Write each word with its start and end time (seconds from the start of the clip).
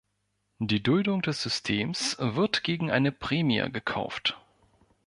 Die 0.57 0.81
Duldung 0.81 1.21
des 1.21 1.43
Systems 1.43 2.17
wird 2.17 2.63
gegen 2.63 2.89
eine 2.89 3.11
Prämie 3.11 3.69
gekauft. 3.71 4.35